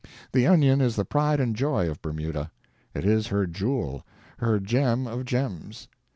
The 0.31 0.47
onion 0.47 0.81
is 0.81 0.95
the 0.95 1.05
pride 1.05 1.39
and 1.39 1.55
joy 1.55 1.87
of 1.87 2.01
Bermuda. 2.01 2.49
It 2.95 3.05
is 3.05 3.27
her 3.27 3.45
jewel, 3.45 4.03
her 4.39 4.59
gem 4.59 5.05
of 5.05 5.25
gems. 5.25 5.89